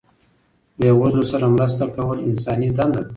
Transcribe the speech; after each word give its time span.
بې 0.79 0.89
وزلو 0.99 1.23
سره 1.31 1.45
مرسته 1.55 1.85
کول 1.95 2.17
انساني 2.29 2.69
دنده 2.77 3.01
ده. 3.05 3.09